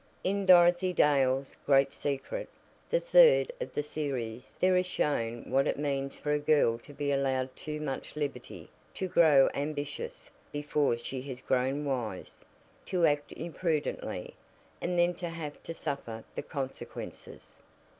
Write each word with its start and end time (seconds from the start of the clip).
In 0.23 0.47
"Dorothy 0.47 0.93
Dale's 0.93 1.55
Great 1.63 1.93
Secret," 1.93 2.49
the 2.89 2.99
third 2.99 3.51
of 3.61 3.75
the 3.75 3.83
series, 3.83 4.57
there 4.59 4.75
is 4.75 4.87
shown 4.87 5.43
what 5.43 5.67
it 5.67 5.77
means 5.77 6.17
for 6.17 6.31
a 6.33 6.39
girl 6.39 6.79
to 6.79 6.91
be 6.91 7.11
allowed 7.11 7.55
too 7.55 7.79
much 7.79 8.15
liberty; 8.15 8.67
to 8.95 9.07
grow 9.07 9.47
ambitious 9.53 10.31
before 10.51 10.97
she 10.97 11.21
has 11.29 11.39
grown 11.39 11.85
wise; 11.85 12.43
to 12.87 13.05
act 13.05 13.31
imprudently, 13.33 14.33
and 14.81 14.97
then 14.97 15.13
to 15.13 15.29
have 15.29 15.61
to 15.61 15.73
suffer 15.75 16.23
the 16.33 16.41
consequences. 16.41 17.61